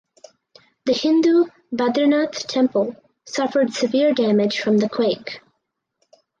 [0.85, 2.95] The Hindu Badrinath Temple
[3.27, 5.41] suffered severe damage from the quake.